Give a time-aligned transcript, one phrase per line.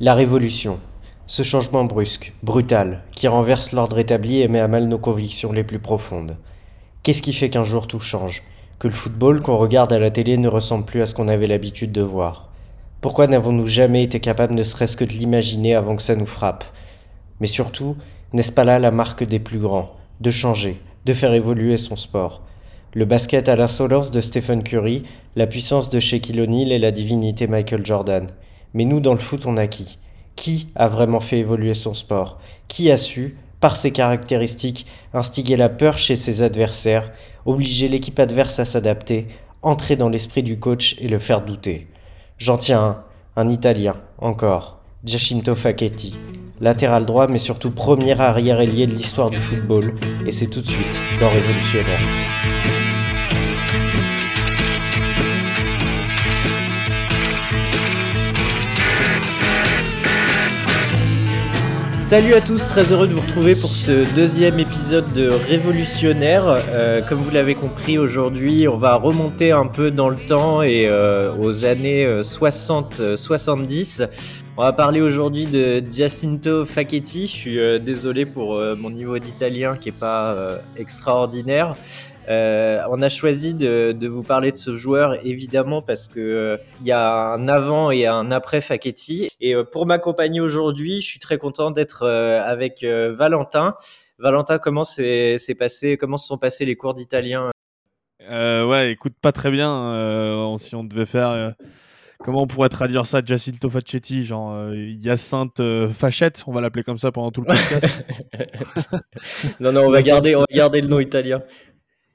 [0.00, 0.78] La révolution.
[1.26, 5.64] Ce changement brusque, brutal, qui renverse l'ordre établi et met à mal nos convictions les
[5.64, 6.36] plus profondes.
[7.02, 8.44] Qu'est-ce qui fait qu'un jour tout change?
[8.78, 11.48] Que le football qu'on regarde à la télé ne ressemble plus à ce qu'on avait
[11.48, 12.48] l'habitude de voir
[13.00, 16.62] Pourquoi n'avons-nous jamais été capables ne serait-ce que de l'imaginer avant que ça nous frappe?
[17.40, 17.96] Mais surtout,
[18.32, 19.96] n'est-ce pas là la marque des plus grands?
[20.20, 22.42] De changer, de faire évoluer son sport
[22.94, 25.04] le basket à l'insolence de Stephen Curry,
[25.36, 28.26] la puissance de Shaquille O'Neal et la divinité Michael Jordan.
[28.74, 29.98] Mais nous, dans le foot, on a qui?
[30.36, 32.38] Qui a vraiment fait évoluer son sport?
[32.68, 37.10] Qui a su, par ses caractéristiques, instiguer la peur chez ses adversaires,
[37.44, 39.26] obliger l'équipe adverse à s'adapter,
[39.62, 41.88] entrer dans l'esprit du coach et le faire douter?
[42.38, 43.02] J'en tiens
[43.36, 46.16] un, un Italien, encore, Giacinto Facchetti,
[46.60, 49.94] latéral droit mais surtout premier arrière ailier de l'histoire du football,
[50.26, 52.77] et c'est tout de suite dans Révolutionnaire.
[62.08, 66.42] Salut à tous, très heureux de vous retrouver pour ce deuxième épisode de Révolutionnaire.
[66.70, 70.86] Euh, comme vous l'avez compris, aujourd'hui, on va remonter un peu dans le temps et
[70.88, 74.00] euh, aux années 60-70.
[74.00, 74.06] Euh,
[74.56, 77.26] on va parler aujourd'hui de Giacinto Facchetti.
[77.26, 80.34] Je suis désolé pour mon niveau d'italien qui est pas
[80.78, 81.74] extraordinaire.
[82.28, 86.86] Euh, on a choisi de, vous parler de ce joueur évidemment parce que euh, il
[86.86, 89.30] y a un avant et un après Facchetti.
[89.40, 93.74] Et euh, pour m'accompagner aujourd'hui, je suis très content d'être avec Valentin.
[94.18, 97.50] Valentin, comment s'est passé, comment se sont passés les cours d'italien?
[98.30, 100.56] Ouais, écoute, pas très bien.
[100.58, 101.54] si on devait faire
[102.18, 105.62] comment on pourrait traduire ça Giacinto Facchetti, genre euh, Hyacinthe
[105.92, 108.04] Fachette, on va l'appeler comme ça pendant tout le podcast.
[109.60, 111.42] non, non, on va, garder, on va garder le nom italien.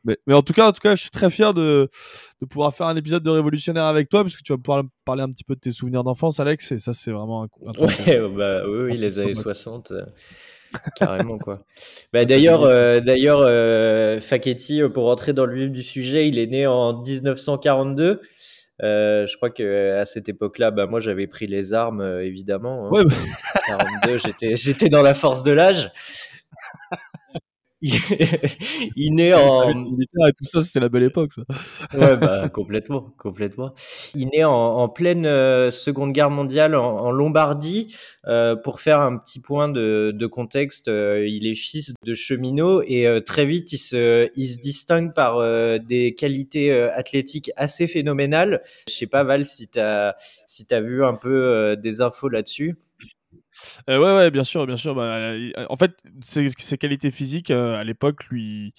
[0.04, 1.90] Mais, en tout cas, en tout cas, je suis très fier de,
[2.42, 5.23] de, pouvoir faire un épisode de Révolutionnaire avec toi, parce que tu vas pouvoir parler
[5.23, 7.48] un petit peu de tes souvenirs d'enfance, Alex, et ça, c'est vraiment un,
[7.80, 9.92] ouais, bah, oui, oui les années 60.
[9.92, 10.02] Euh,
[11.00, 11.64] carrément quoi.
[12.12, 16.47] Bah, d'ailleurs, euh, d'ailleurs, euh, Facchetti, pour rentrer dans le vif du sujet, il est
[16.47, 18.22] né en 1942.
[18.81, 22.88] je crois que à cette époque-là, bah, moi j'avais pris les armes évidemment.
[22.88, 22.90] Hein.
[22.92, 23.03] Ouais,
[23.68, 25.92] 42, j'étais, j'étais dans la force de l'âge.
[28.95, 29.69] il naît en.
[29.69, 29.73] Et
[30.38, 31.41] tout ça, c'était la belle époque, ça.
[31.94, 33.73] ouais, bah, complètement, complètement.
[34.16, 37.94] Il naît en, pleine euh, Seconde Guerre mondiale en, Lombardie.
[38.25, 42.81] Euh, pour faire un petit point de, de contexte, euh, il est fils de cheminot
[42.83, 45.39] et très vite, il se, il se distingue par
[45.79, 48.61] des qualités athlétiques assez phénoménales.
[48.88, 50.15] Je sais pas, Val, si tu as,
[50.47, 52.77] si as vu un peu des infos là-dessus.
[53.90, 54.96] Euh, ouais, ouais, bien sûr, bien sûr.
[54.96, 55.19] Bah,
[55.69, 58.74] en fait, ses, qualités physiques euh, à l'époque lui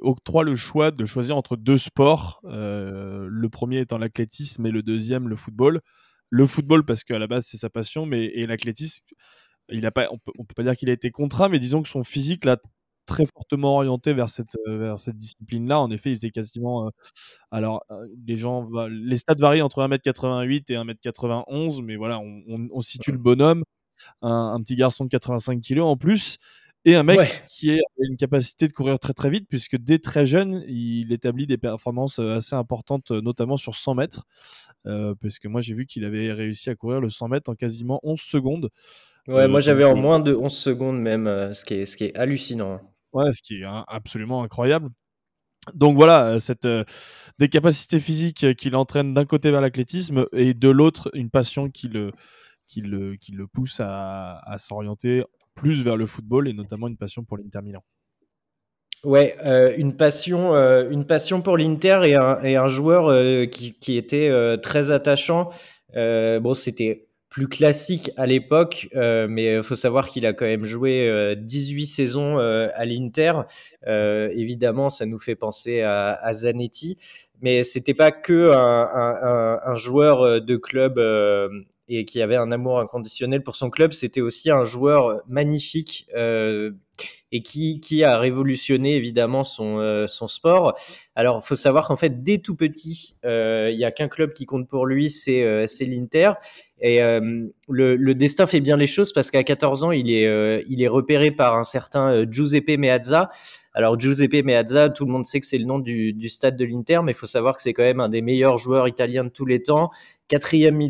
[0.00, 2.40] octroient le choix de choisir entre deux sports.
[2.44, 5.80] Euh, le premier étant l'athlétisme et le deuxième le football.
[6.30, 9.04] Le football parce qu'à la base c'est sa passion, mais et l'athlétisme,
[9.68, 11.88] il a pas, on peut, peut pas dire qu'il a été contraint, mais disons que
[11.88, 12.56] son physique l'a
[13.06, 15.80] très fortement orienté vers cette, euh, vers cette discipline-là.
[15.80, 16.86] En effet, il faisait quasiment.
[16.86, 16.90] Euh,
[17.50, 23.12] alors, euh, les gens, les stats varient entre 1m88 et 1m91, mais voilà, on, situe
[23.12, 23.64] le bonhomme,
[24.22, 26.38] un, petit garçon de 85 kg en plus,
[26.84, 30.26] et un mec qui a une capacité de courir très très vite, puisque dès très
[30.26, 34.24] jeune, il établit des performances assez importantes, notamment sur 100 mètres,
[34.84, 38.00] parce que moi j'ai vu qu'il avait réussi à courir le 100 mètres en quasiment
[38.02, 38.70] 11 secondes.
[39.28, 42.16] Ouais, moi j'avais en moins de 11 secondes même, ce, qui est, ce qui est
[42.16, 42.80] hallucinant.
[43.12, 44.90] Ouais, ce qui est absolument incroyable.
[45.74, 46.84] Donc voilà, euh, cette, euh,
[47.38, 51.86] des capacités physiques qui l'entraînent d'un côté vers l'athlétisme et de l'autre une passion qui
[51.88, 52.10] le,
[52.66, 55.24] qui le, qui le pousse à, à s'orienter
[55.54, 57.84] plus vers le football et notamment une passion pour l'Inter Milan.
[59.04, 63.10] Ouais, euh, une passion, une passion pour l'Inter et un, et un joueur
[63.50, 64.30] qui, qui, était
[64.62, 65.50] très attachant.
[65.94, 70.66] bon, c'était plus classique à l'époque, euh, mais il faut savoir qu'il a quand même
[70.66, 73.32] joué 18 euh, saisons euh, à l'Inter.
[73.86, 76.98] évidemment, ça nous fait penser à, à Zanetti,
[77.40, 81.00] mais c'était pas que un, un, un, joueur de club
[81.88, 86.06] et qui avait un amour inconditionnel pour son club, c'était aussi un joueur magnifique
[87.32, 90.78] et qui, qui a révolutionné évidemment son, euh, son sport.
[91.14, 94.34] Alors, il faut savoir qu'en fait, dès tout petit, euh, il y a qu'un club
[94.34, 96.32] qui compte pour lui, c'est euh, l'Inter.
[96.84, 100.82] Et le, le, destin fait bien les choses parce qu'à 14 ans, il est, il
[100.82, 103.30] est repéré par un certain Giuseppe Meazza.
[103.72, 106.64] Alors, Giuseppe Meazza, tout le monde sait que c'est le nom du, du stade de
[106.64, 109.28] l'Inter, mais il faut savoir que c'est quand même un des meilleurs joueurs italiens de
[109.28, 109.92] tous les temps
[110.32, 110.80] quatrième,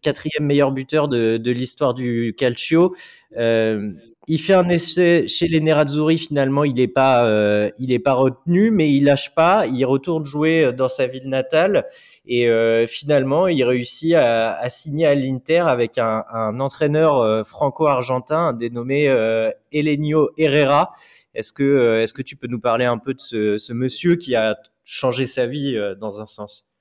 [0.00, 2.94] quatrième meilleur buteur de, de l'histoire du calcio.
[3.36, 3.92] Euh,
[4.28, 6.16] il fait un essai chez les Nerazzurri.
[6.18, 9.66] Finalement, il n'est pas, euh, il est pas retenu, mais il lâche pas.
[9.66, 11.86] Il retourne jouer euh, dans sa ville natale
[12.24, 19.08] et euh, finalement, il réussit à, signer à l'Inter avec un, un entraîneur franco-argentin dénommé
[19.08, 20.92] euh, Elenio Herrera.
[21.34, 24.36] Est-ce que, est-ce que tu peux nous parler un peu de ce, ce monsieur qui
[24.36, 26.71] a changé sa vie dans un sens?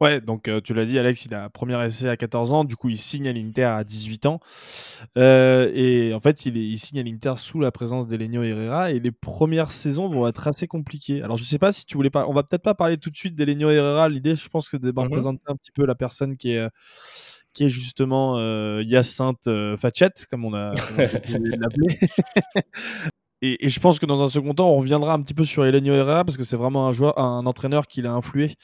[0.00, 2.64] Ouais, donc euh, tu l'as dit, Alex, il a un premier essai à 14 ans,
[2.64, 4.40] du coup il signe à l'Inter à 18 ans.
[5.18, 8.92] Euh, et en fait, il, est, il signe à l'Inter sous la présence d'Elenio Herrera.
[8.92, 11.22] Et les premières saisons vont être assez compliquées.
[11.22, 13.16] Alors je sais pas si tu voulais pas, on va peut-être pas parler tout de
[13.16, 14.08] suite d'Elenio Herrera.
[14.08, 15.10] L'idée, je pense que c'est de Mhm.
[15.10, 16.66] présenter un petit peu la personne qui est.
[17.52, 20.74] qui est justement euh, Hyacinthe euh, Facette, comme on a, a
[21.20, 21.98] pu l'appeler.
[23.42, 25.64] Et, et je pense que dans un second temps, on reviendra un petit peu sur
[25.64, 28.54] Elenio Herrera parce que c'est vraiment un joueur, un entraîneur qui l'a influé.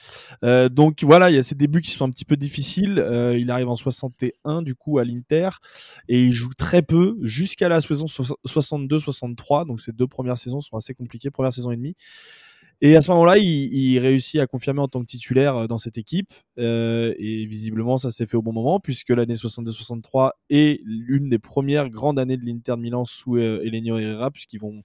[0.44, 2.98] Euh, donc voilà, il y a ces débuts qui sont un petit peu difficiles.
[2.98, 5.50] Euh, il arrive en 61 du coup à l'Inter
[6.08, 9.66] et il joue très peu jusqu'à la saison 62-63.
[9.66, 11.96] Donc ces deux premières saisons sont assez compliquées, première saison et demie.
[12.82, 15.96] Et à ce moment-là, il, réussit à confirmer en tant que titulaire euh, dans cette
[15.96, 16.32] équipe.
[16.58, 21.38] Euh, et visiblement, ça s'est fait au bon moment, puisque l'année 62-63 est l'une des
[21.38, 24.82] premières grandes années de l'Inter Milan sous euh, Elenio Herrera, puisqu'ils vont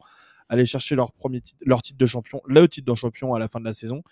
[0.48, 3.50] aller chercher leur, premier titre, leur titre de champion, le titre de champion à la
[3.50, 4.04] fin de la saison.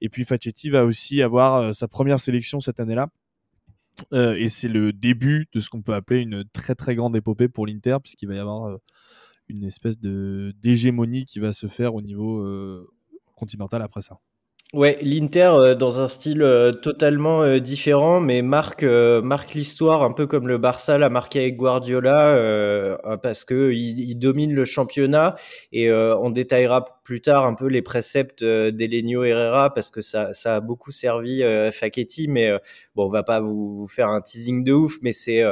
[0.00, 3.08] Et puis Facchetti va aussi avoir euh, sa première sélection cette année-là.
[4.12, 7.66] Et c'est le début de ce qu'on peut appeler une très très grande épopée pour
[7.66, 8.78] l'Inter, puisqu'il va y avoir
[9.48, 12.42] une espèce de d'hégémonie qui va se faire au niveau
[13.40, 14.16] continental après ça.
[14.72, 20.12] Ouais, l'Inter euh, dans un style euh, totalement euh, différent, mais marque marque l'histoire un
[20.12, 25.34] peu comme le Barça l'a marqué avec Guardiola, euh, parce que il, domine le championnat
[25.72, 30.56] et on détaillera plus tard un peu les préceptes d'Elenio Herrera parce que ça ça
[30.56, 32.52] a beaucoup servi Facchetti, mais
[32.94, 35.42] bon, on va pas vous, faire un teasing de ouf, mais c'est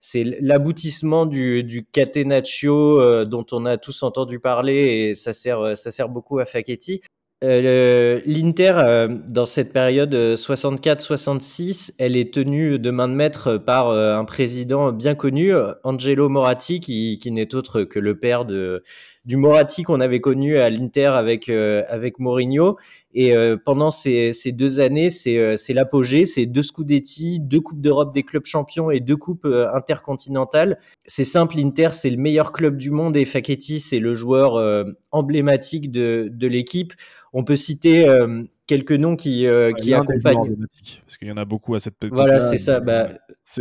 [0.00, 6.08] c'est l'aboutissement du, catenaccio dont on a tous entendu parler et ça sert ça sert
[6.10, 7.00] beaucoup à Facchetti.
[7.44, 13.90] Euh, L'Inter, euh, dans cette période 64-66, elle est tenue de main de maître par
[13.90, 15.52] euh, un président bien connu,
[15.84, 18.82] Angelo Moratti, qui n'est autre que le père de,
[19.28, 22.78] du Moratti qu'on avait connu à l'Inter avec, euh, avec Mourinho.
[23.12, 28.14] Et euh, pendant ces, ces, deux années, c'est l'apogée, c'est deux Scudetti, deux Coupes d'Europe
[28.14, 30.78] des clubs champions et deux Coupes euh, intercontinentales.
[31.04, 34.84] C'est simple, l'Inter, c'est le meilleur club du monde et Facchetti, c'est le joueur euh,
[35.12, 36.94] emblématique de, de l'équipe.
[37.34, 40.56] On peut citer euh, quelques noms qui, euh, qui accompagnent.
[41.04, 42.16] Parce qu'il y en a beaucoup à cette époque.
[42.16, 42.78] Voilà, c'est ça.
[42.78, 43.08] Bah,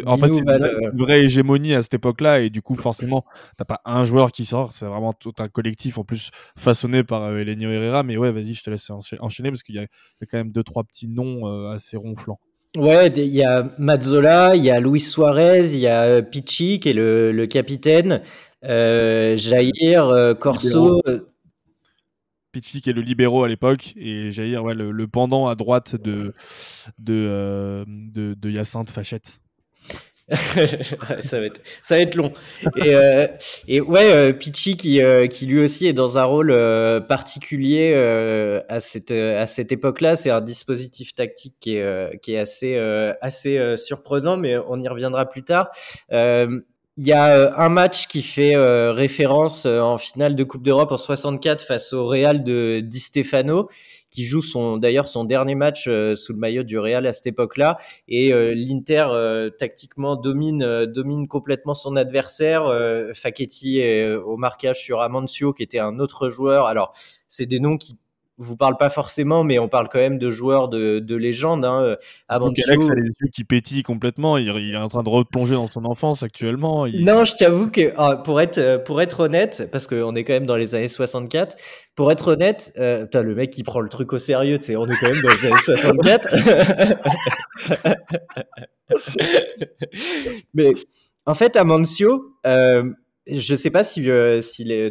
[0.06, 3.26] en fait, c'est une, une, vraie hégémonie à cette époque-là, et du coup, forcément,
[3.58, 7.24] t'as pas un joueur qui sort, c'est vraiment tout un collectif, en plus façonné par
[7.24, 8.04] euh, Elenio Herrera.
[8.04, 9.88] Mais ouais, vas-y, je te laisse enchaîner parce qu'il y, y, a
[10.30, 12.40] quand même deux, trois petits noms euh, assez ronflants.
[12.76, 16.90] Ouais, il y a Mazzola, il y a Luis Suarez, il y a Pichi qui
[16.90, 18.22] est le, le capitaine,
[18.66, 21.02] euh, Jair, euh, Corso.
[22.62, 26.34] Qui est le libéraux à l'époque et Jair ouais, le, pendant à droite de
[26.98, 29.40] de, euh, de, de Hyacinthe Fachette.
[31.22, 32.34] ça, va être, long.
[32.76, 33.28] Et, euh,
[33.70, 36.54] et ouais, euh, qui, euh, qui lui aussi est dans un rôle
[37.08, 37.94] particulier
[38.68, 40.18] à cette, à cette époque-là.
[40.18, 42.78] C'est un dispositif tactique qui est, qui est assez,
[43.22, 45.70] assez surprenant, mais on y reviendra plus tard.
[46.98, 51.64] Il y a un match qui fait référence en finale de Coupe d'Europe en 64
[51.64, 53.70] face au Real de Di Stefano
[54.10, 57.28] qui joue son d'ailleurs son dernier match euh, sous le maillot du Real à cette
[57.28, 57.78] époque-là.
[58.08, 62.66] Et euh, l'Inter euh, tactiquement domine domine complètement son adversaire
[63.14, 66.68] Facchetti est au marquage sur Amancio qui était un autre joueur.
[66.68, 66.94] Alors
[67.28, 67.98] c'est des noms qui
[68.38, 71.66] vous parle pas forcément, mais on parle quand même de joueurs de, de légende.
[71.66, 71.96] Hein.
[72.28, 72.64] Amancio...
[72.68, 74.38] Alex a les yeux qui pétillent complètement.
[74.38, 76.86] Il, il, est en train de replonger dans son enfance actuellement.
[76.86, 77.04] Il...
[77.04, 80.46] Non, je t'avoue que ah, pour être pour être honnête, parce qu'on est quand même
[80.46, 81.58] dans les années 64.
[81.96, 84.76] Pour être honnête, euh, putain, le mec qui prend le truc au sérieux, tu sais,
[84.76, 86.38] on est quand même dans les années 64.
[90.54, 90.74] mais
[91.26, 92.36] en fait, Amancio.
[92.46, 92.84] Euh,
[93.30, 94.40] je sais pas si, euh,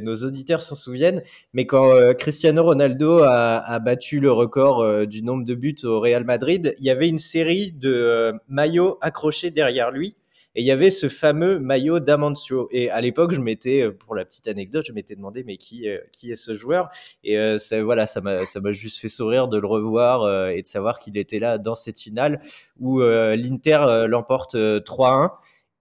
[0.00, 5.22] nos auditeurs s'en souviennent, mais quand euh, Cristiano Ronaldo a, battu le record euh, du
[5.22, 9.90] nombre de buts au Real Madrid, il y avait une série de maillots accrochés derrière
[9.90, 10.16] lui.
[10.58, 12.68] Et il y avait ce fameux maillot d'Amancio.
[12.70, 16.34] Et à l'époque, je m'étais, pour la petite anecdote, je m'étais demandé, mais qui, est
[16.34, 16.88] ce joueur?
[17.24, 17.36] Et
[17.82, 21.58] voilà, ça m'a, juste fait sourire de le revoir et de savoir qu'il était là
[21.58, 22.40] dans cette finale
[22.80, 25.32] où l'Inter l'emporte 3-1.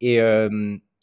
[0.02, 0.20] Et,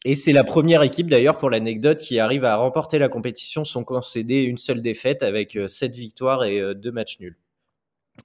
[0.04, 3.84] et c'est la première équipe d'ailleurs pour l'anecdote qui arrive à remporter la compétition sans
[3.84, 7.36] concéder une seule défaite avec 7 victoires et 2 matchs nuls.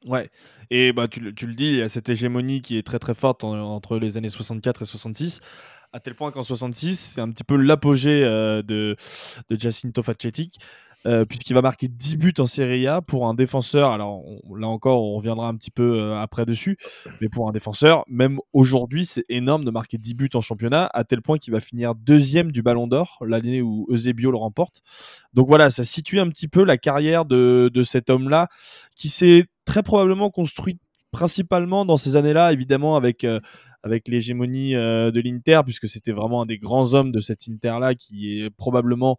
[0.06, 0.30] Ouais
[0.70, 3.44] et bah, tu le dis, il y a cette hégémonie qui est très, très forte
[3.44, 5.40] en entre les années 64 et 66,
[5.94, 8.96] à tel point qu'en 66, c'est un petit peu l'apogée, heu, de
[9.50, 10.52] de Giacinto Facchetti,
[11.06, 13.92] heu, puisqu'il va marquer 10 buts en Serie A pour un défenseur.
[13.92, 14.24] Alors
[14.58, 16.78] là encore, on reviendra un petit peu, heu, après dessus,
[17.22, 21.04] mais pour un défenseur, même aujourd'hui, c'est énorme de marquer 10 buts en championnat, à
[21.04, 24.82] tel point qu'il va finir 2e du Ballon d'or, l'année où Eusebio le remporte.
[25.34, 28.48] Donc voilà, ça situe un petit peu la carrière de cet homme-là,
[28.96, 30.80] qui s'est très probablement construit
[31.12, 33.40] principalement dans ces années-là, évidemment avec, heu,
[33.84, 38.42] avec l'hégémonie, de l'Inter, puisque c'était vraiment un des grands hommes de cet Inter-là, qui
[38.42, 39.18] est probablement,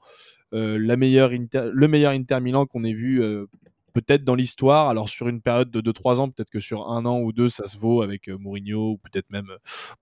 [0.53, 3.49] la meilleure le meilleur Inter Milan qu'on ait vu, heu,
[3.95, 4.89] peut-être dans l'histoire.
[4.89, 7.67] Alors sur une période de 2-3 ans, peut-être que sur 1 an ou 2, ça
[7.67, 9.49] se vaut avec, heu, Mourinho ou peut-être même,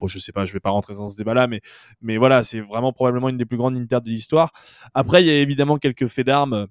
[0.00, 1.60] bon je sais pas, je vais pas rentrer dans ce débat-là, mais
[2.02, 4.52] mais voilà, c'est vraiment probablement une des plus grandes Inter de l'histoire.
[4.94, 6.66] Après, il y a évidemment quelques faits d'armes,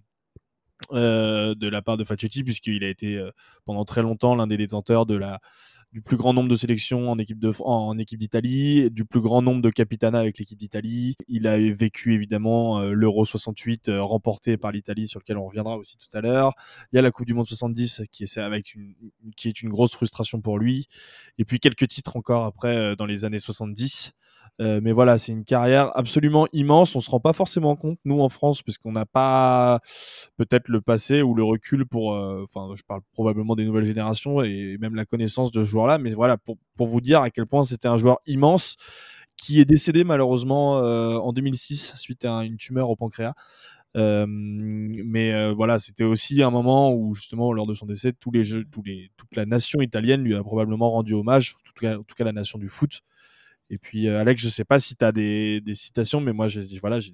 [0.91, 3.23] de la part de Facchetti, puisqu'il a été,
[3.65, 5.39] pendant très longtemps l'un des détenteurs de la
[5.95, 9.41] du plus grand nombre de sélections en équipe de en équipe d'Italie, du plus grand
[9.41, 11.15] nombre de capitanats avec l'équipe d'Italie.
[11.29, 15.77] Il a vécu évidemment, heu, l'Euro 68, heu, remporté par l'Italie, sur lequel on reviendra
[15.77, 16.51] aussi tout à l'heure.
[16.91, 18.93] Il y a la Coupe du monde 70 qui est avec une
[19.37, 20.87] qui est une grosse frustration pour lui
[21.37, 24.11] et puis quelques titres encore après, heu, dans les années 70.
[24.61, 26.95] Heu, mais voilà, c'est une carrière absolument immense.
[26.95, 29.79] On se rend pas forcément compte, nous, en France, puisqu'on n'a pas
[30.37, 34.41] peut-être le passé ou le recul pour, heu, enfin, je parle probablement des nouvelles générations
[34.43, 35.97] et même la connaissance de ce joueur-là.
[35.97, 38.75] Mais voilà, pour pour vous dire à quel point c'était un joueur immense
[39.37, 43.33] qui est décédé malheureusement, heu, en 2006 suite à une tumeur au pancréas.
[43.95, 48.83] Mais voilà, c'était aussi un moment où justement lors de son décès, tous les tous
[48.85, 52.59] les toute la nation italienne lui a probablement rendu hommage, en tout cas la nation
[52.59, 53.01] du foot.
[53.71, 56.47] Et puis, heu, Alex, je sais pas si tu as des des citations, mais moi
[56.47, 57.13] j'ai voilà, j'ai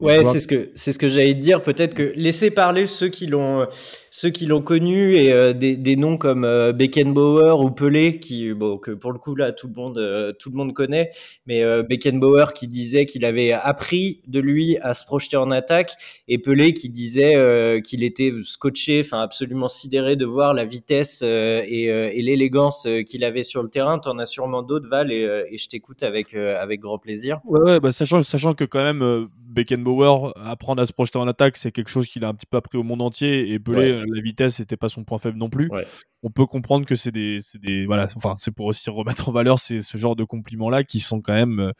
[0.00, 1.62] Ouais, c'est ce que c'est ce que j'allais te dire.
[1.62, 3.66] Peut-être que laisser parler ceux qui l'ont
[4.10, 8.54] ceux qui l'ont connu et euh, des, des noms comme euh, Beckenbauer ou Pelé, qui
[8.54, 11.10] bon que pour le coup là tout le monde euh, tout le monde connaît,
[11.46, 15.92] mais euh, Beckenbauer qui disait qu'il avait appris de lui à se projeter en attaque
[16.28, 21.20] et Pelé qui disait euh, qu'il était scotché, enfin absolument sidéré de voir la vitesse
[21.22, 23.98] euh, et, euh, et l'élégance euh, qu'il avait sur le terrain.
[23.98, 27.40] T'en as sûrement d'autres, Val, et, euh, et je t'écoute avec euh, avec grand plaisir.
[27.44, 31.26] Ouais, ouais, bah, sachant sachant que quand même, heu, Beckenbauer, apprendre à se projeter en
[31.26, 33.76] attaque, c'est quelque chose qu'il a un petit peu appris au monde entier et Pelé,
[33.76, 33.90] Ouais.
[33.90, 35.68] heu, la vitesse était pas son point faible non plus.
[35.70, 35.84] Ouais.
[36.22, 39.58] On peut comprendre que c'est des des voilà, enfin, c'est pour aussi remettre en valeur
[39.58, 41.72] ces ce genre de compliments-là qui sont quand même,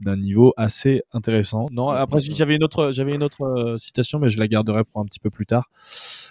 [0.00, 1.68] d'un niveau assez intéressant.
[1.70, 5.04] Non, après j'avais une autre j'avais une autre, citation, mais je la garderai pour un
[5.04, 5.70] petit peu plus tard.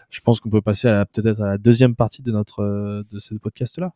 [0.10, 3.94] Je pense qu'on peut passer peut-être à la deuxième partie de notre, de ce podcast-là.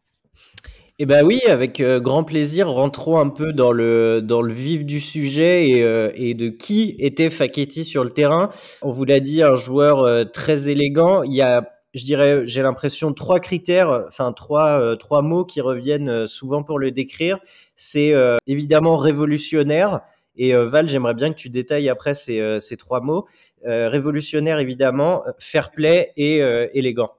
[1.04, 5.68] Eh ben oui, avec euh, grand plaisir, rentrons un peu dans le, vif du sujet
[5.68, 8.52] et, euh, et de qui était Facchetti sur le terrain.
[8.84, 11.24] On vous l'a dit, un joueur euh, très élégant.
[11.24, 16.28] Il y a, je dirais, j'ai l'impression, trois critères, enfin trois, trois mots qui reviennent
[16.28, 17.40] souvent pour le décrire.
[17.76, 18.14] C'est
[18.46, 20.02] évidemment révolutionnaire.
[20.36, 23.26] Et Val, j'aimerais bien que tu détailles après ces, ces trois mots.
[23.66, 26.38] Révolutionnaire, évidemment, fair play et
[26.74, 27.10] élégant.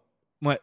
[0.43, 0.59] Ouais.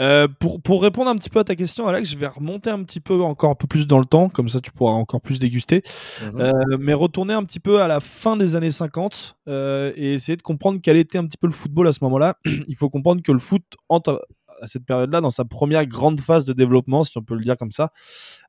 [0.00, 2.82] Euh, pour, pour répondre un petit peu à ta question, Alex, je vais remonter un
[2.82, 5.38] petit peu encore un peu plus dans le temps, comme ça tu pourras encore plus
[5.38, 5.82] déguster.
[6.22, 6.40] Mhm.
[6.40, 10.36] Euh, mais retourner un petit peu à la fin des années 50 euh, et essayer
[10.36, 12.38] de comprendre quel était un petit peu le football à ce moment-là.
[12.68, 14.26] Il faut comprendre que le foot entre
[14.62, 17.56] à cette période-là dans sa première grande phase de développement, si on peut le dire
[17.56, 17.92] comme ça,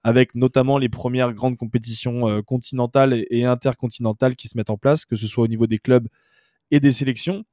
[0.03, 5.15] avec notamment les premières grandes compétitions continentales et intercontinentales qui se mettent en place, que
[5.15, 6.09] ce soit au niveau des clubs
[6.69, 7.45] et des sélections.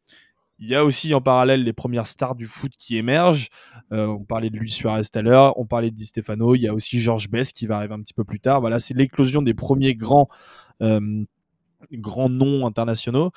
[0.59, 3.49] Il y a aussi en parallèle les premières stars du foot qui émergent.
[3.93, 6.63] Euh, on parlait de Luis Suarez tout à l'heure, on parlait de Di Stefano, il
[6.63, 8.61] y a aussi Georges Best qui va arriver un petit peu plus tard.
[8.61, 10.29] Voilà, c'est l'éclosion des premiers grands,
[10.83, 11.25] euh,
[11.93, 13.31] grands noms internationaux.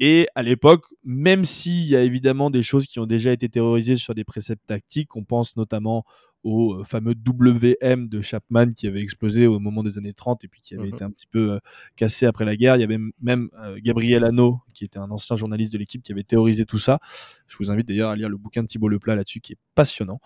[0.00, 3.96] Et à l'époque, même s'il y a évidemment des choses qui ont déjà été théorisées
[3.96, 6.04] sur des préceptes tactiques, on pense notamment
[6.44, 10.48] au euh, fameux WM de Chapman qui avait explosé au moment des années 30 et
[10.48, 10.94] puis qui avait Mhm.
[10.94, 11.58] été un petit peu euh,
[11.96, 12.76] cassé après la guerre.
[12.76, 16.12] Il y avait même euh, Gabriel Hanno, qui était un ancien journaliste de l'équipe, qui
[16.12, 16.98] avait théorisé tout ça.
[17.46, 20.20] Je vous invite d'ailleurs à lire le bouquin de Thibault Leplat là-dessus, qui est passionnant.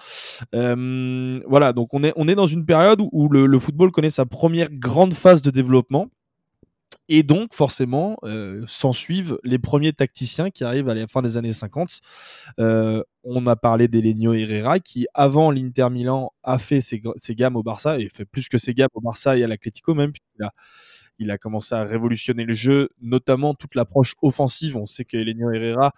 [0.54, 3.90] Euh, voilà, donc on est, on est dans une période où, où le, le football
[3.90, 6.08] connaît sa première grande phase de développement.
[7.08, 11.36] Et donc, forcément, euh, s'en suivent les premiers tacticiens qui arrivent à la fin des
[11.36, 11.98] années 50.
[12.58, 17.56] Euh, on a parlé d'Elenio Herrera, qui, avant l'Inter Milan, a fait ses, ses gammes
[17.56, 20.44] au Barça, et fait plus que ses gammes au Barça et à l'Atlético même, puisqu'il
[20.44, 20.52] a,
[21.18, 24.76] il a commencé à révolutionner le jeu, notamment toute l'approche offensive.
[24.76, 25.92] On sait que Elenio Herrera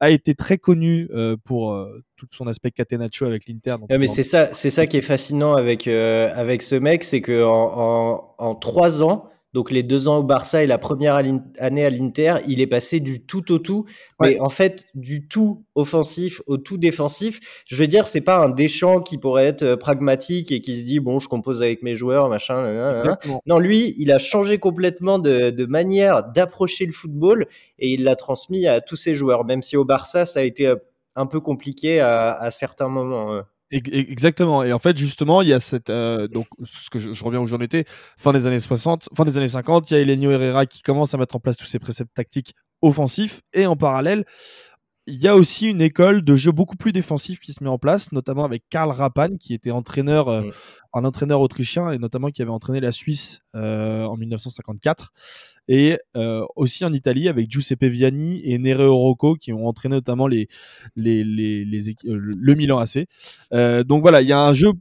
[0.00, 3.76] a été très connu euh, pour euh, tout son aspect catenaccio avec l'Inter.
[3.88, 7.04] Ouais, mais on- c'est ça, c'est ça qui est fascinant avec euh, avec ce mec,
[7.04, 10.78] c'est que en, en, en trois ans, Donc les deux ans au Barça et la
[10.78, 11.16] première
[11.58, 13.84] année à l'Inter, il est passé du tout au tout,
[14.20, 17.40] mais en fait du tout offensif au tout défensif.
[17.66, 20.84] Je veux dire, c'est pas un Deschamps qui pourrait être euh, pragmatique et qui se
[20.84, 23.16] dit bon, je compose avec mes joueurs, machin.
[23.46, 27.46] Non, lui, il a changé complètement de, manière d'approcher le football
[27.78, 29.44] et il l'a transmis à tous ses joueurs.
[29.44, 30.76] Même si au Barça, ça a été euh,
[31.14, 33.42] un peu compliqué à, certains moments.
[33.72, 34.62] Exactement.
[34.62, 35.88] Et en fait, justement, il y a cette.
[35.88, 37.84] Euh, donc, ce que je, reviens où j'en étais,
[38.18, 41.14] fin des années 60, fin des années 50, il y a Elenio Herrera qui commence
[41.14, 43.40] à mettre en place tous ces préceptes tactiques offensifs.
[43.54, 44.24] Et en parallèle,
[45.06, 47.78] il y a aussi une école de jeu beaucoup plus défensif qui se met en
[47.78, 50.52] place, notamment avec Karl Rappan, qui était entraîneur, euh, mm.
[50.94, 55.12] un entraîneur autrichien et notamment qui avait entraîné la Suisse euh, en 1954.
[55.68, 60.26] Et euh, aussi en Italie avec Giuseppe Viani et Nereo Rocco qui ont entraîné notamment
[60.26, 60.48] les,
[60.96, 63.06] les, les, les le Milan AC.
[63.86, 64.72] donc voilà, il y a un jeu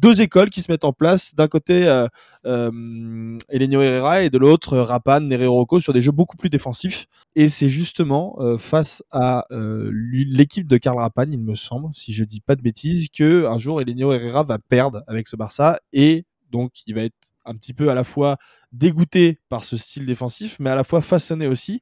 [0.00, 1.34] deux écoles qui se mettent en place.
[1.34, 2.06] D'un côté, euh,
[2.46, 7.06] euh, Elenio Herrera et de l'autre, Rapan, Nereo Rocco sur des jeux beaucoup plus défensifs.
[7.36, 12.24] Et c'est justement euh, face à l'équipe de Karl Rapan, il me semble, si je
[12.24, 16.24] dis pas de bêtises, que un jour Elenio Herrera va perdre avec ce Barça et
[16.50, 18.36] donc il va être un petit peu à la fois
[18.72, 21.80] dégoûté par ce style défensif, mais à la fois façonné aussi.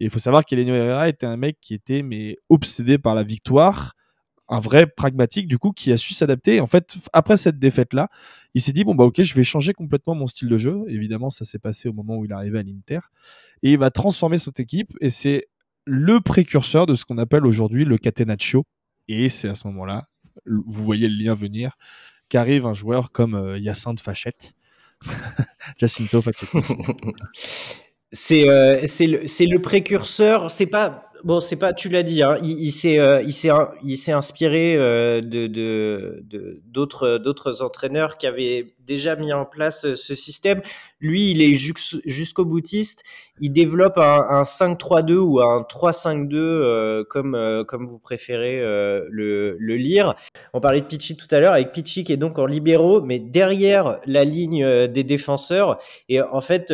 [0.00, 3.24] Et il faut savoir qu'Elenio Herrera était un mec qui était mais obsédé par la
[3.24, 3.94] victoire
[4.48, 6.60] un vrai pragmatique du coup qui a su s'adapter.
[6.60, 8.08] En fait, après cette défaite là,
[8.54, 10.84] il s'est dit bon bah ok, je vais changer complètement mon style de jeu.
[10.88, 13.00] Évidemment, ça s'est passé au moment où il arrivait à l'Inter
[13.62, 15.48] et il va transformer cette équipe et c'est
[15.84, 18.64] le précurseur de ce qu'on appelle aujourd'hui le catenaccio.
[19.08, 20.08] Et c'est à ce moment-là,
[20.46, 21.76] vous voyez le lien venir,
[22.28, 24.52] qu'arrive un joueur comme euh, Yacinthe Fachette,
[25.78, 26.50] Jacinto Fachette.
[28.12, 32.36] c'est euh, c'est le, le précurseur, c'est pas bon, c'est pas, tu l'as dit, hein,
[32.42, 33.50] il, s'est, euh, il s'est,
[33.82, 39.84] il s'est inspiré euh, de, de, d'autres, d'autres entraîneurs qui avaient déjà mis en place
[39.84, 40.60] euh, ce système.
[41.00, 43.04] Lui, il est jusqu'au boutiste.
[43.40, 50.16] Il développe un, un 5-3-2 ou un 3-5-2, comme, comme vous préférez le, le lire.
[50.54, 53.20] On parlait de Pichi tout à l'heure, avec Pichi qui est donc en libéraux, mais
[53.20, 55.78] derrière la ligne des défenseurs.
[56.08, 56.72] Et en fait,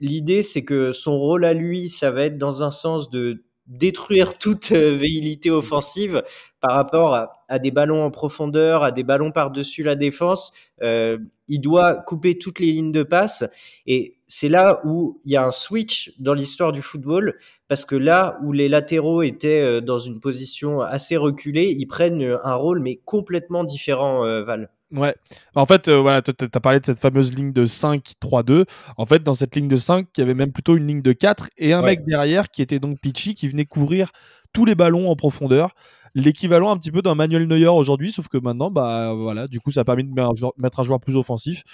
[0.00, 4.36] l'idée, c'est que son rôle à lui, ça va être dans un sens de détruire
[4.36, 6.22] toute euh, véhilité offensive
[6.60, 10.52] par rapport à, des ballons en profondeur, à des ballons par-dessus la défense.
[10.82, 13.44] Euh, il doit couper toutes les lignes de passe.
[13.86, 17.96] Et c'est là où il y a un switch dans l'histoire du football, parce que
[17.96, 22.80] là où les latéraux étaient euh, dans une position assez reculée, ils prennent un rôle
[22.80, 24.70] mais complètement différent, Val.
[24.92, 25.14] Ouais.
[25.54, 28.64] En fait, euh, voilà, tu as parlé de cette fameuse ligne de 5-3-2.
[28.96, 31.12] En fait, dans cette ligne de 5, il y avait même plutôt une ligne de
[31.12, 34.12] 4 et un mec derrière qui était donc Pitchy qui venait couvrir
[34.52, 35.74] tous les ballons en profondeur.
[36.16, 39.72] L'équivalent un petit peu d'un Manuel Neuer aujourd'hui, sauf que maintenant, bah voilà, du coup,
[39.72, 40.12] ça a permis de
[40.58, 41.64] mettre un joueur, plus offensif.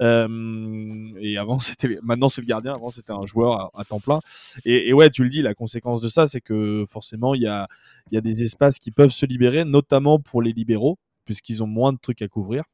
[0.00, 0.28] Euh,
[1.20, 2.72] et avant, c'était, maintenant c'est le gardien.
[2.72, 4.20] Avant, c'était un joueur à, temps plein.
[4.64, 7.66] Et, ouais, tu le dis, la conséquence de ça, c'est que forcément, il y a,
[8.12, 10.96] y a des espaces qui peuvent se libérer, notamment pour les libéraux
[11.30, 12.64] puisqu'ils ont moins de trucs à couvrir.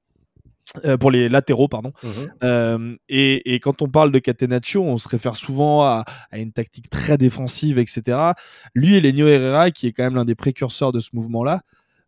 [0.87, 1.93] Euh, pour les latéraux, pardon.
[2.03, 2.09] Mmh
[2.43, 7.19] euh, et, quand on parle de Catenaccio, on se réfère souvent à, une tactique très
[7.19, 8.33] défensive, etc.
[8.75, 11.61] Lui, Elenio Herrera, qui est quand même l'un des précurseurs de ce mouvement-là,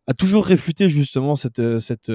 [0.07, 2.11] a toujours réfuté justement cette, euh, cette,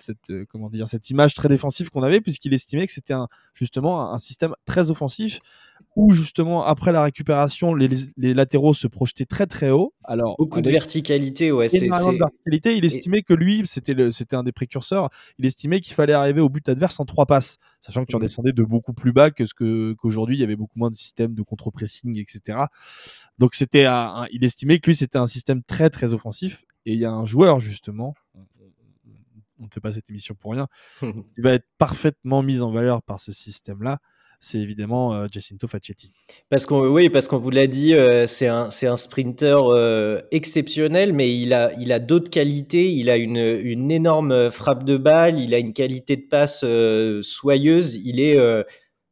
[0.00, 4.12] cette, comment dire, cette image très défensive qu'on avait, puisqu'il estimait que c'était un, justement
[4.14, 5.40] un système très offensif
[5.96, 7.88] où justement après la récupération, les,
[8.34, 9.94] latéraux se projetaient très très haut.
[10.04, 11.68] Alors beaucoup de verticalité, ouais.
[11.68, 12.76] C'est de verticalité.
[12.76, 15.08] Il estimait que lui, c'était c'était un des précurseurs.
[15.38, 18.18] Il estimait qu'il fallait arriver au but adverse en trois passes, sachant que tu en
[18.18, 18.22] mmh.
[18.22, 20.94] descendais de beaucoup plus bas que ce que qu'aujourd'hui il y avait beaucoup moins de
[20.94, 22.58] systèmes de contre-pressing, etc.
[23.38, 23.86] Donc c'était
[24.32, 26.64] il estimait que lui c'était un système très très offensif.
[26.84, 28.14] Et il y a un joueur justement,
[29.58, 30.68] on ne fait pas cette émission pour rien,
[31.00, 33.98] qui va être parfaitement mis en valeur par ce système-là
[34.40, 36.12] c'est évidemment euh, Jacinto Facchetti.
[36.48, 40.20] Parce qu'on, oui, parce qu'on vous l'a dit, euh, c'est un, c'est un sprinter euh,
[40.30, 42.90] exceptionnel, mais il a, il a d'autres qualités.
[42.92, 46.64] Il a une, une énorme frappe de balle, il a une qualité de passe
[47.22, 47.96] soyeuse.
[47.96, 48.38] Il est,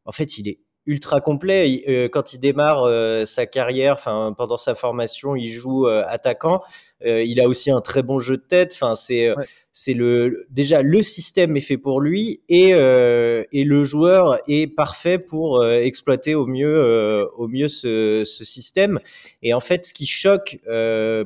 [0.05, 2.09] en fait, il est ultra complet.
[2.13, 6.63] quand il démarre sa carrière, enfin pendant sa formation, il joue attaquant.
[7.05, 8.73] il a aussi un très bon jeu de tête.
[8.75, 9.33] Enfin, c'est
[9.77, 14.69] c'est le déjà le système est fait pour lui et euh, et le joueur est
[14.69, 19.01] parfait pour euh, exploiter au mieux euh, au mieux ce, ce, système
[19.43, 20.61] et en fait ce qui choque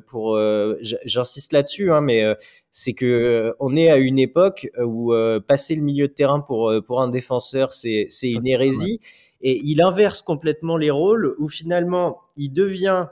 [0.06, 0.38] pour
[0.80, 2.24] j'insiste là-dessus hein, mais
[2.70, 5.12] c'est que on est à une époque où
[5.46, 9.00] passer le milieu de terrain pour pour un défenseur c'est c'est une hérésie
[9.40, 13.06] et il inverse complètement les rôles où finalement il devient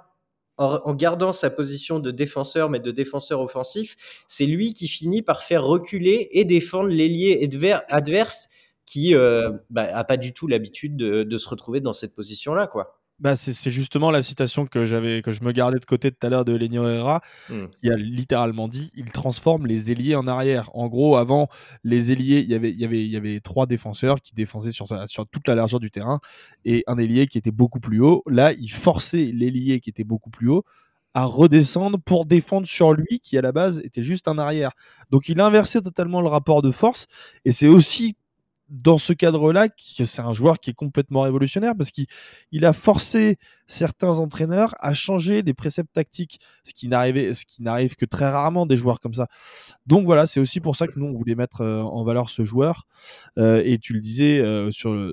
[0.59, 5.43] en, gardant sa position de défenseur, mais de défenseur offensif, c'est lui qui finit par
[5.43, 7.49] faire reculer et défendre l'ailier
[7.89, 8.49] adverse
[8.87, 12.96] qui euh, bah, pas du tout l'habitude de, de, se retrouver dans cette position-là, quoi.
[13.19, 16.29] Bah, c'est justement la citation que j'avais que je me gardais de côté tout à
[16.29, 17.65] l'heure de Lenio Herrera, mmh.
[17.81, 20.71] qui a littéralement dit il transforme les ailiers en arrière.
[20.75, 21.49] En gros, avant
[21.83, 24.71] les ailiers, il y avait il y avait il y avait trois défenseurs qui défensaient
[24.71, 26.21] sur sur toute la largeur du terrain
[26.67, 28.23] et un ailier qui était beaucoup plus haut.
[28.27, 30.65] Là, il forçait l'ailier qui était beaucoup plus haut
[31.15, 34.73] à redescendre pour défendre sur lui qui à la base était juste un arrière.
[35.11, 37.07] Donc il inversait totalement le rapport de force
[37.47, 38.15] et c'est aussi
[38.69, 44.19] dans ce cadre-là, c'est un joueur qui est complètement révolutionnaire parce qu'il a forcé certains
[44.19, 49.15] entraîneurs à changer des préceptes tactiques, ce qui n'arrive que très rarement des joueurs comme
[49.15, 49.29] ça.
[49.87, 52.45] Donc voilà, c'est aussi pour ça que nous on voulait mettre euh, en valeur ce
[52.45, 52.87] joueur.
[53.39, 55.13] Euh, et tu le disais euh, sur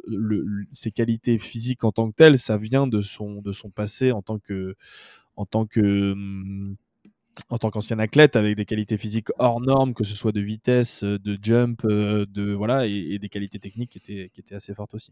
[0.72, 4.22] ses qualités physiques en tant que telles, ça vient de son de son passé en
[4.22, 4.76] tant que
[5.36, 6.76] en tant que hum,
[7.50, 11.04] en tant qu'ancien athlète avec des qualités physiques hors normes, que ce soit de vitesse,
[11.04, 14.74] euh, de jump, euh, de voilà, et, des qualités techniques qui étaient, qui étaient assez
[14.74, 15.12] fortes aussi.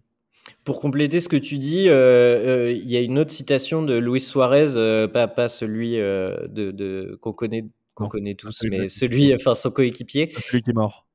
[0.64, 4.22] Pour compléter ce que tu dis, euh, il y a une autre citation de Luis
[4.22, 4.74] Suarez,
[5.14, 10.32] pas, pas celui de, de qu'on connaît, qu'on connaît tous, mais celui, enfin son coéquipier.
[10.48, 11.06] Celui qui est mort.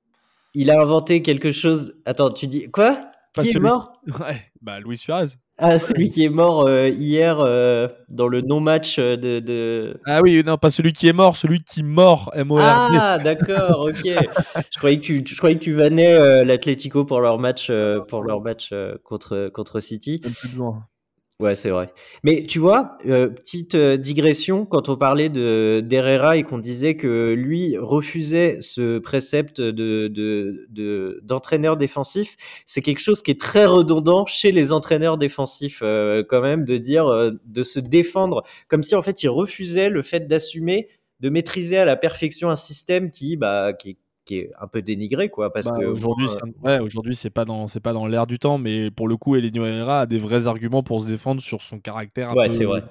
[0.55, 2.01] Il a inventé quelque chose.
[2.07, 3.11] Attends, tu dis quoi?
[3.35, 4.01] Qui est mort?
[4.21, 5.37] Ouais, bah Luis Suarez.
[5.59, 10.21] Ah, celui qui est mort euh, hier euh, dans le non-match euh, de, de, Ah
[10.23, 13.87] oui, non, pas celui qui est mort, celui qui mort, m o r Ah, d'accord,
[13.87, 14.03] ok.
[14.05, 17.73] je, croyais que tu, je croyais que tu vannais l'Atlético pour leur match,
[18.09, 20.21] pour leur match contre, contre City.
[21.39, 21.93] Ouais, c'est vrai.
[22.23, 26.97] Mais tu vois, euh, petite euh, digression, quand on parlait de d'Herrera et qu'on disait
[26.97, 33.67] que lui refusait ce précepte de, de, d'entraîneur défensif, c'est quelque chose qui est très
[33.67, 37.07] redondant chez les entraîneurs défensifs euh, quand même, de dire
[37.45, 40.89] de se défendre, comme si en fait il refusait le fait d'assumer,
[41.21, 45.31] de maîtriser à la perfection un système qui, bah, qui, qui est un peu dénigré
[45.31, 46.27] quoi parce bah, que aujourd'hui
[46.65, 49.37] ouais, aujourd'hui c'est pas dans c'est pas dans l'air du temps mais pour le coup
[49.37, 52.83] Elenio Herrera a des vrais arguments pour se défendre sur son caractère ouais, c'est vrai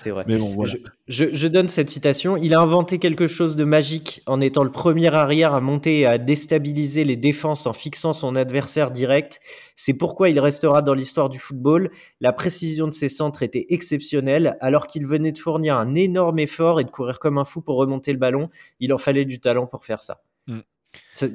[0.00, 0.72] c'est vrai, mais bon, voilà.
[1.06, 4.72] je, je, donne cette citation il a inventé quelque chose de magique en étant le
[4.72, 9.40] premier arrière à monter et à déstabiliser les défenses en fixant son adversaire direct
[9.76, 11.90] c'est pourquoi il restera dans l'histoire du football.
[12.20, 14.56] La précision de ses centres était exceptionnelle.
[14.60, 17.76] Alors qu'il venait de fournir un énorme effort et de courir comme un fou pour
[17.76, 20.22] remonter le ballon, il en fallait du talent pour faire ça.
[20.46, 20.60] Mm.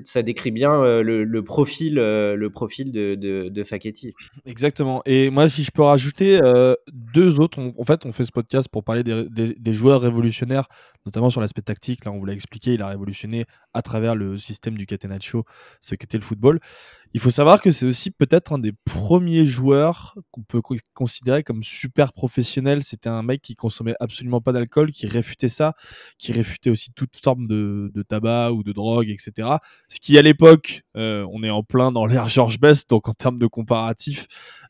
[0.04, 3.64] Ça, décrit bien euh, le, profil, euh, le profil de, de, de
[4.46, 5.02] Exactement.
[5.06, 8.68] Et moi, si je peux rajouter euh, deux autres, en fait, on fait ce podcast
[8.70, 10.68] pour parler des, des joueurs révolutionnaires,
[11.06, 12.06] notamment sur l'aspect tactique.
[12.06, 15.44] Là, on vous l'a expliqué, il a révolutionné à travers le système du catenaccio
[15.82, 16.60] ce qu'était le football.
[17.16, 20.62] Il faut savoir que c'est aussi peut-être un des premiers joueurs qu'on peut
[20.94, 22.84] considérer comme super professionnel.
[22.84, 25.74] C'était un mec qui consommait absolument pas d'alcool, qui réfutait ça,
[26.20, 29.50] qui réfutait aussi toute forme de, tabac ou de drogue, etc.
[29.88, 33.14] Ce qui à l'époque, euh, on est en plein dans l'ère George Best, donc en
[33.14, 34.28] termes de comparatif,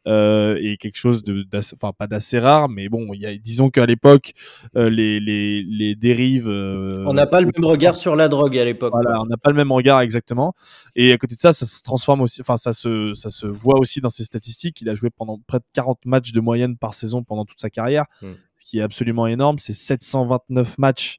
[0.08, 3.86] euh, et quelque chose de, enfin pas d'assez rare, mais bon, y a, disons qu'à
[3.86, 4.34] l'époque,
[4.76, 6.48] euh, les, les, les, dérives.
[6.48, 8.94] On n'a pas le même regard sur la drogue à l'époque.
[8.94, 10.54] Voilà, on n'a pas le même regard exactement.
[10.96, 13.80] Et à côté de ça, ça se transforme aussi, enfin ça se, ça se voit
[13.80, 14.82] aussi dans ses statistiques.
[14.82, 17.72] Il a joué pendant près de 40 matchs de moyenne par saison pendant toute sa
[17.72, 18.34] carrière, hmm.
[18.56, 19.58] ce qui est absolument énorme.
[19.58, 21.18] C'est 729 matchs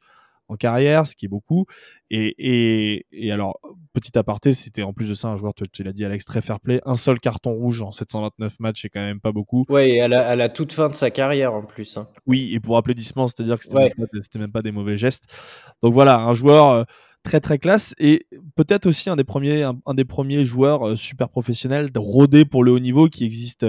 [0.51, 1.67] en carrière, ce qui est beaucoup.
[2.11, 3.61] Et, et, et alors,
[3.93, 6.41] petit aparté, c'était en plus de ça un joueur, tu, tu l'as dit, Alex, très
[6.41, 6.81] fair play.
[6.85, 9.65] Un seul carton rouge en 729 matchs, c'est quand même pas beaucoup.
[9.69, 11.97] Ouais, et à la, à la toute fin de sa carrière en plus.
[11.97, 12.09] Hein.
[12.27, 15.33] Oui, et pour applaudissements, c'est-à-dire que c'était même, même, pas des mauvais gestes.
[15.83, 16.85] Donc voilà, un joueur euh,
[17.23, 21.29] très très classe et peut-être aussi un des premiers, un, des premiers joueurs euh, super
[21.29, 23.67] professionnels rodés pour le haut niveau qui existe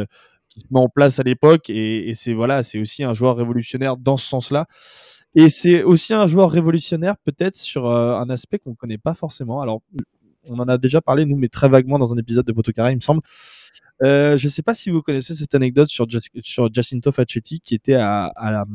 [0.50, 3.38] qui se met en place à l'époque et, et c'est voilà c'est aussi un joueur
[3.38, 4.68] révolutionnaire dans ce sens-là
[5.36, 9.14] et c'est aussi un joueur révolutionnaire, peut-être sur euh, un aspect qu'on ne connaît pas
[9.14, 9.62] forcément.
[9.62, 9.82] Alors,
[10.50, 12.96] on en a déjà parlé, nous, mais très vaguement dans un épisode de Botocara, il
[12.96, 13.22] me semble.
[14.04, 16.08] Euh, je ne sais pas si vous connaissez cette anecdote sur,
[16.74, 18.66] Jacinto Facchetti, qui était à, à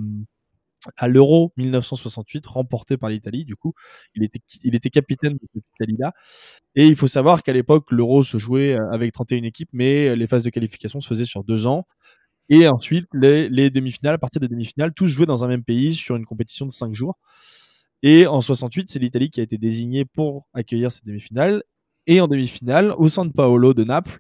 [0.97, 3.45] à l'Euro 1968, remporté par l'Italie.
[3.45, 3.73] Du coup,
[4.15, 6.13] il était, il était capitaine de cette Italie-là.
[6.75, 10.27] Et il faut savoir qu'à l'époque, l'Euro se jouait euh, avec 31 équipes, mais les
[10.27, 11.87] phases de qualification se faisaient sur deux ans.
[12.49, 15.95] Et ensuite, les, les demi-finales, à partir des demi-finales, tous joués dans un même pays
[15.95, 17.19] sur une compétition de 5 jours.
[18.03, 21.63] Et en 68, c'est l'Italie qui a été désignée pour accueillir ces demi-finales.
[22.07, 24.19] Et en demi-finale, au San Paolo de Naples,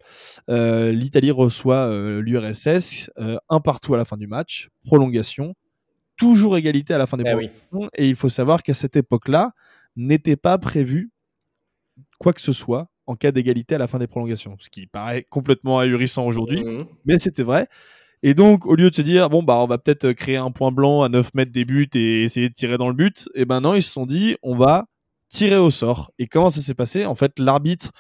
[0.50, 5.54] euh, l'Italie reçoit euh, l'URSS, euh, un partout à la fin du match, prolongation,
[6.16, 7.50] toujours égalité à la fin des eh
[7.94, 9.52] Et il faut savoir qu'à cette époque-là,
[9.94, 11.10] n'était pas prévu
[12.18, 14.56] quoi que ce soit en cas d'égalité à la fin des prolongations.
[14.58, 16.86] Ce qui paraît complètement ahurissant aujourd'hui, mmh.
[17.04, 17.68] mais c'était vrai.
[18.22, 20.72] Et donc, au lieu de se dire, bon, bah, on va peut-être créer un point
[20.72, 23.61] blanc à 9 mètres des buts et essayer de tirer dans le but, et ben
[23.61, 24.87] non, ils se sont dit, on va
[25.29, 26.11] tirer au sort.
[26.18, 27.05] Et comment ça s'est passé?
[27.05, 27.92] En fait, l'arbitre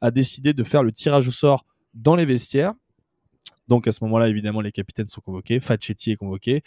[0.00, 2.72] a décidé de faire le tirage au sort dans les vestiaires.
[3.66, 6.62] Donc à ce moment-là, évidemment, les capitaines sont convoqués, Facchetti est convoqué.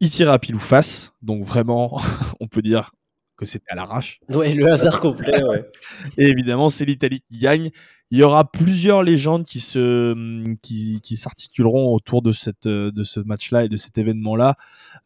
[0.00, 2.00] Il tire à pile ou face, donc vraiment,
[2.40, 2.92] on peut dire
[3.36, 4.20] que c'était à l'arrache.
[4.30, 5.64] Ouais, le hasard complet, ouais.
[6.18, 7.70] Et évidemment, c'est l'Italie qui gagne.
[8.10, 13.02] Il y aura plusieurs légendes qui se hum, qui, qui s'articuleront autour de cette de
[13.02, 14.54] ce match-là et de cet événement-là.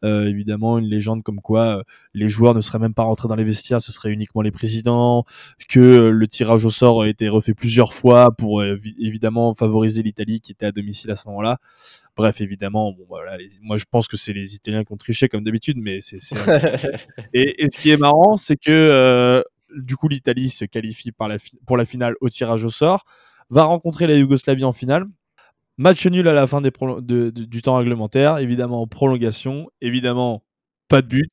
[0.03, 3.35] Euh, évidemment, une légende comme quoi euh, les joueurs ne seraient même pas rentrés dans
[3.35, 5.25] les vestiaires, ce serait uniquement les présidents,
[5.69, 10.03] que euh, le tirage au sort a été refait plusieurs fois pour euh, évidemment favoriser
[10.03, 11.57] l'Italie qui était à domicile à ce moment-là.
[12.19, 15.29] Bref, évidemment, bon, voilà, les- moi je pense que c'est les Italiens qui ont triché
[15.29, 16.19] comme d'habitude, mais c'est.
[17.33, 19.41] Et, et ce qui est marrant, c'est que euh,
[19.77, 23.05] du coup l'Italie se qualifie par la fi- pour la finale au tirage au sort,
[23.49, 25.05] va rencontrer la Yougoslavie en finale.
[25.77, 30.43] Match nul à la fin des prolo- de- de- du temps réglementaire, évidemment prolongation, évidemment
[30.89, 31.31] pas de but.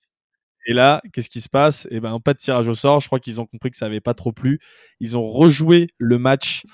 [0.66, 1.86] Et là, qu'est-ce qui se passe?
[1.90, 3.00] Eh ben, pas de tirage au sort.
[3.00, 4.58] Je crois qu'ils ont compris que ça avait pas trop plu.
[4.98, 6.64] Ils ont rejoué le match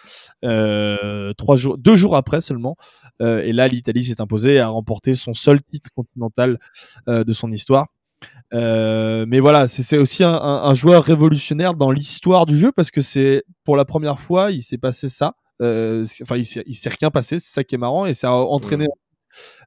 [0.44, 2.76] euh, trois jours, deux jours après seulement.
[3.20, 6.58] Euh, et là, l'Italie s'est imposée et a remporté son seul titre continental
[7.08, 7.88] euh, de son histoire.
[8.52, 13.76] Mais voilà, c'est aussi un, joueur révolutionnaire dans l'histoire du jeu parce que c'est pour
[13.76, 15.34] la première fois, il s'est passé ça.
[15.60, 18.86] Enfin, il s'est rien passé, c'est ça qui est marrant et ça a entraîné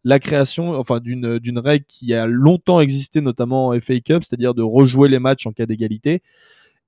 [0.03, 4.53] la création, enfin d'une d'une règle qui a longtemps existé, notamment en FA Cup, c'est-à-dire
[4.53, 6.21] de rejouer les matchs en cas d'égalité,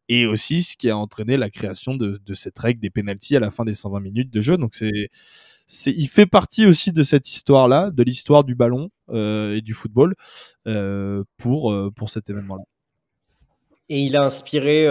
[0.10, 3.40] et aussi ce qui a entraîné la création de, de cette règle des pénalties à
[3.40, 4.58] la fin des 120 minutes de jeu.
[4.58, 5.10] Donc c'est
[5.68, 9.74] c'est, il fait partie aussi de cette histoire-là, de l'histoire du ballon euh, et du
[9.74, 10.16] football
[10.66, 12.64] euh, pour euh, pour cet événement-là.
[13.90, 14.86] Et il a inspiré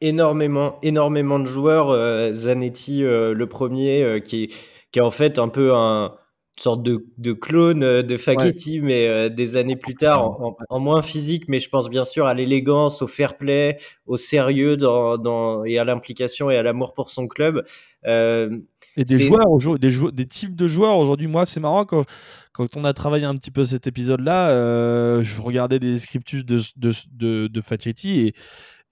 [0.00, 2.32] énormément, énormément de joueurs.
[2.34, 4.48] Zanetti, le premier, qui,
[4.90, 6.16] qui est en fait un peu un
[6.58, 10.48] une sorte de, de clone euh, de Facchetti, mais euh, des années plus tard, en,
[10.48, 14.18] en- en moins physique, mais je pense bien sûr à l'élégance, au fair play, au
[14.18, 17.64] sérieux dans, dans, et à l'implication et à l'amour pour son club.
[18.06, 18.58] Euh,
[18.98, 21.26] Et des joueurs, des, des types de joueurs aujourd'hui.
[21.26, 22.04] Moi, c'est marrant quand,
[22.52, 26.60] quand on a travaillé un petit peu cet épisode-là, euh, je regardais des descriptifs de,
[26.76, 28.34] de, de, de Facchetti et,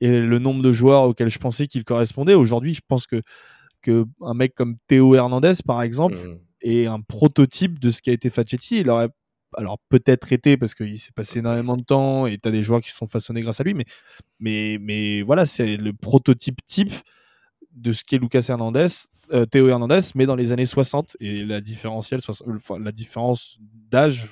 [0.00, 2.32] et le nombre de joueurs auxquels je pensais qu'il correspondait.
[2.32, 3.20] Aujourd'hui, je pense que,
[3.82, 6.38] que un mec comme Théo Hernandez, par exemple, mm.
[6.62, 8.80] Est un prototype de ce qui a été Facchetti.
[8.80, 9.08] Il aurait
[9.56, 12.80] alors peut-être été parce qu'il s'est passé énormément de temps et tu as des joueurs
[12.80, 13.84] qui se sont façonnés grâce à lui, mais,
[14.38, 16.92] mais, mais voilà, c'est le prototype type
[17.72, 18.86] de ce qu'est Lucas Hernandez,
[19.32, 21.16] euh, Théo Hernandez, mais dans les années 60.
[21.20, 22.20] Et la, différentielle,
[22.78, 24.26] la différence d'âge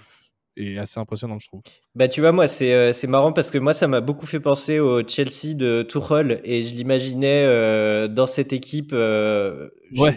[0.58, 1.62] est assez impressionnante, je trouve.
[1.94, 4.40] Bah tu vois moi c'est euh, c'est marrant parce que moi ça m'a beaucoup fait
[4.40, 10.14] penser au Chelsea de Tuchel et je l'imaginais euh, dans cette équipe euh, Ouais.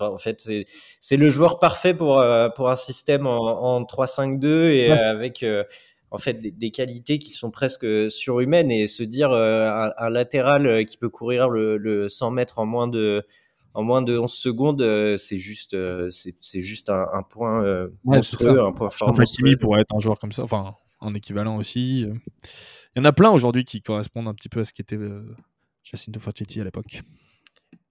[0.00, 0.64] en fait c'est
[1.00, 4.98] c'est le joueur parfait pour euh, pour un système en, en 3-5-2 et Ouais.
[4.98, 5.44] avec
[6.10, 10.84] en fait des, des qualités qui sont presque surhumaines et se dire un, un latéral
[10.86, 13.24] qui peut courir le, le 100 mètres en moins de
[13.78, 17.86] en moins de 11 secondes euh, c'est juste euh, c'est juste un, un point euh,
[18.04, 21.14] Ouais, monstrueux un point Je fort Hakimi pourrait être un joueur comme ça, enfin un
[21.14, 22.04] équivalent aussi.
[22.04, 22.14] euh.
[22.96, 25.22] Il y en a plein aujourd'hui qui correspondent un petit peu à ce qu'était euh,
[25.84, 27.02] Jacinto Facchetti à l'époque.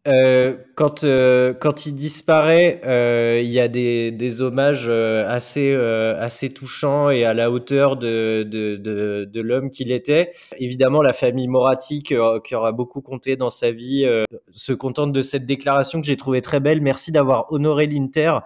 [0.07, 6.53] Euh, quand, euh, quand il disparaît, euh, il y a des, des hommages assez, assez
[6.53, 8.77] touchants et à la hauteur de, de,
[9.25, 10.31] de, l'homme qu'il était.
[10.57, 14.07] Évidemment, la famille Moratti, qui, qui aura beaucoup compté dans sa vie,
[14.51, 16.81] se contente de cette déclaration que j'ai trouvée très belle.
[16.81, 18.39] Merci d'avoir honoré l'Inter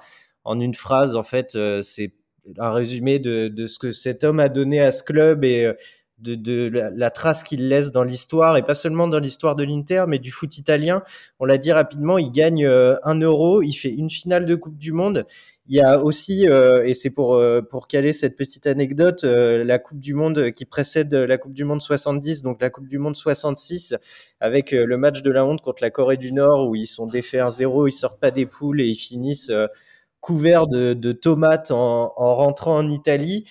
[0.43, 1.15] en une phrase.
[1.15, 2.13] En fait, c'est
[2.57, 5.71] un résumé de, de ce que cet homme a donné à ce club et
[6.21, 10.19] de, la, trace qu'il laisse dans l'histoire, et pas seulement dans l'histoire de l'Inter, mais
[10.19, 11.03] du foot italien
[11.39, 14.77] on l'a dit rapidement, il gagne euh, un euro, il fait une finale de Coupe
[14.77, 15.25] du Monde.
[15.67, 19.79] Il y a aussi, euh, et c'est pour, euh, pour caler cette petite anecdote, la
[19.79, 23.15] Coupe du Monde qui précède la Coupe du Monde 70, donc la Coupe du Monde
[23.15, 23.95] 66,
[24.39, 27.41] avec le match de la honte contre la Corée du Nord, où ils sont défaits
[27.41, 29.51] 1-0, ils sortent pas des poules et ils finissent
[30.19, 33.45] couverts de, tomates en, en rentrant en Italie.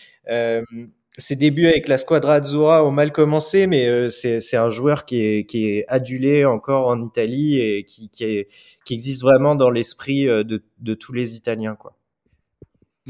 [1.20, 5.20] Ses débuts avec la Squadra Azzurra ont mal commencé, mais euh, c'est un joueur qui
[5.20, 8.46] est, qui adulé encore en Italie et qui, qui
[8.94, 11.76] existe vraiment dans l'esprit euh, de, de tous les Italiens.
[11.76, 11.94] Quoi.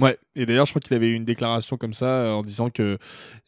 [0.00, 2.70] Ouais, et d'ailleurs, je crois qu'il avait eu une déclaration comme ça euh, en disant
[2.70, 2.96] que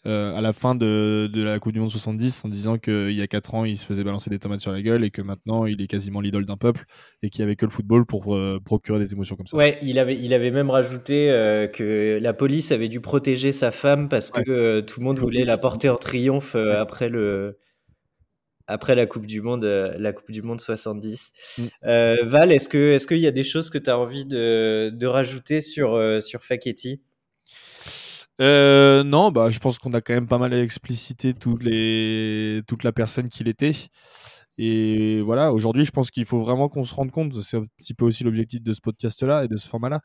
[0.06, 3.22] euh, à la fin de, de la Coupe du Monde 70, en disant qu'il y
[3.22, 5.64] a 4 ans, il se faisait balancer des tomates sur la gueule et que maintenant,
[5.66, 6.84] il est quasiment l'idole d'un peuple
[7.22, 9.56] et qu'il n'y avait que le football pour euh, procurer des émotions comme ça.
[9.56, 13.70] Ouais, il avait, il avait même rajouté euh, que la police avait dû protéger sa
[13.70, 14.40] femme parce que
[14.78, 14.84] Ouais.
[14.84, 16.70] tout le monde voulait la porter en triomphe Ouais.
[16.72, 17.56] après le
[18.66, 21.32] après la Coupe du Monde, euh, la Coupe du Monde 70.
[21.58, 21.62] Mm.
[21.84, 24.90] Euh, Val, est-ce que est-ce qu'il y a des choses que tu as envie de,
[24.92, 27.00] de rajouter sur euh, sur Facchetti
[28.40, 32.62] Euh, non, bah, je pense qu'on a quand même pas mal explicité tous les...
[32.66, 33.72] toute la personne qu'il était.
[34.58, 37.94] Et voilà, aujourd'hui, je pense qu'il faut vraiment qu'on se rende compte, c'est un petit
[37.94, 40.00] peu aussi l'objectif de ce podcast-là et de ce format-là,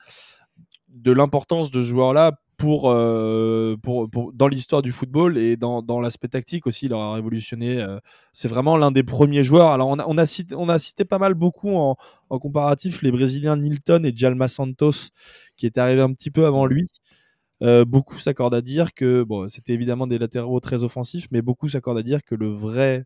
[0.87, 2.31] de l'importance de ce joueur-là
[2.63, 7.81] euh, pour, dans l'histoire du football et dans, dans l'aspect tactique aussi, il aura révolutionné.
[7.81, 7.99] Euh,
[8.33, 9.71] c'est vraiment l'un des premiers joueurs.
[9.71, 11.95] Alors, on a, on a, cité, on a cité pas mal beaucoup en,
[12.29, 15.11] en comparatif les Brésiliens Nilton et Jalma Santos,
[15.55, 16.87] qui étaient arrivés un petit peu avant lui.
[17.63, 21.67] Euh, beaucoup s'accordent à dire que, bon, c'était évidemment des latéraux très offensifs, mais beaucoup
[21.67, 23.05] s'accordent à dire que le vrai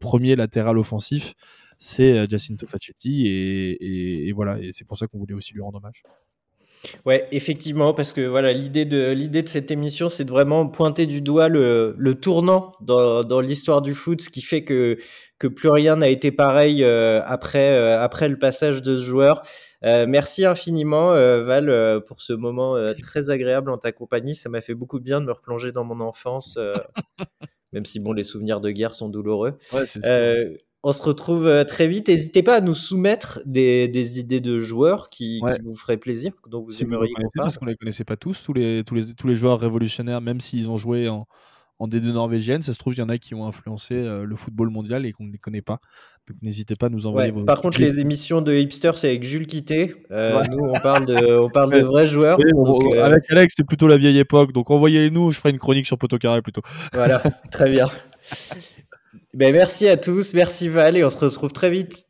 [0.00, 1.34] premier latéral offensif,
[1.78, 3.26] c'est Jacinto Facchetti.
[3.26, 6.02] Et, et, et voilà, et c'est pour ça qu'on voulait aussi lui rendre hommage.
[7.04, 11.06] Ouais, effectivement, parce que voilà, l'idée de l'idée de cette émission, c'est de vraiment pointer
[11.06, 14.98] du doigt le, le tournant dans, dans l'histoire du foot, ce qui fait que
[15.38, 19.42] que plus rien n'a été pareil euh, après euh, après le passage de ce joueur.
[19.84, 24.34] Euh, merci infiniment Val pour ce moment très agréable en ta compagnie.
[24.34, 26.58] Ça m'a fait beaucoup de bien de me replonger dans mon enfance,
[27.72, 29.58] même si bon, les souvenirs de guerre sont douloureux.
[29.72, 29.84] Ouais,
[30.86, 32.08] on se retrouve euh, très vite.
[32.08, 35.56] N'hésitez pas à nous soumettre des, des idées de joueurs qui, ouais.
[35.56, 37.28] qui, vous feraient plaisir, dont vous si aimeriez parle.
[37.34, 40.20] Parce qu'on ne les connaissait pas tous, tous les, tous les, tous les joueurs révolutionnaires,
[40.20, 41.26] même s'ils ont joué en,
[41.80, 42.62] en D2 norvégienne.
[42.62, 45.10] Ça se trouve, il y en a qui ont influencé euh, le football mondial et
[45.12, 45.80] qu'on ne les connaît pas.
[46.28, 47.44] Donc n'hésitez pas à nous envoyer ouais, vos.
[47.44, 49.96] Par contre, les émissions de hipster, c'est avec Jules Quitté.
[50.12, 50.48] Euh, ouais.
[50.50, 52.38] Nous, on parle de, on parle de vrais joueurs.
[52.38, 53.02] Oui, donc, on, euh...
[53.02, 54.52] Avec Alex, c'est plutôt la vieille époque.
[54.52, 56.62] Donc envoyez-les-nous, je ferai une chronique sur Potocaré plutôt.
[56.92, 57.20] Voilà,
[57.50, 57.90] très bien.
[59.36, 62.06] Ben, merci à tous, merci Val et on se retrouve très vite.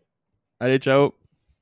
[0.60, 1.12] Allez, ciao